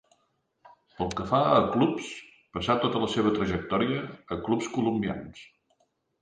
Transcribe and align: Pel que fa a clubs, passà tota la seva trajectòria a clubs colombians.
Pel 1.01 1.11
que 1.19 1.25
fa 1.31 1.41
a 1.49 1.59
clubs, 1.75 2.07
passà 2.55 2.77
tota 2.85 3.03
la 3.05 3.11
seva 3.17 3.35
trajectòria 3.37 4.01
a 4.07 4.39
clubs 4.49 4.73
colombians. 4.79 5.45